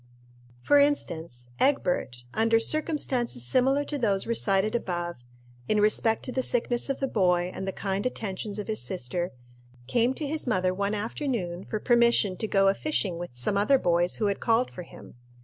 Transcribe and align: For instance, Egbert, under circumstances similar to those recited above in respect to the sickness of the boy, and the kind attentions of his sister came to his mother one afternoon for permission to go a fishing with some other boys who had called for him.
For 0.63 0.79
instance, 0.79 1.49
Egbert, 1.59 2.23
under 2.33 2.59
circumstances 2.59 3.45
similar 3.45 3.83
to 3.83 3.99
those 3.99 4.25
recited 4.25 4.73
above 4.73 5.17
in 5.67 5.79
respect 5.79 6.23
to 6.25 6.31
the 6.31 6.41
sickness 6.41 6.89
of 6.89 6.99
the 6.99 7.07
boy, 7.07 7.51
and 7.53 7.67
the 7.67 7.71
kind 7.71 8.03
attentions 8.03 8.57
of 8.57 8.65
his 8.67 8.81
sister 8.81 9.29
came 9.85 10.15
to 10.15 10.25
his 10.25 10.47
mother 10.47 10.73
one 10.73 10.95
afternoon 10.95 11.65
for 11.65 11.79
permission 11.79 12.35
to 12.37 12.47
go 12.47 12.67
a 12.67 12.73
fishing 12.73 13.19
with 13.19 13.29
some 13.33 13.57
other 13.57 13.77
boys 13.77 14.15
who 14.15 14.25
had 14.25 14.39
called 14.39 14.71
for 14.71 14.81
him. 14.81 15.13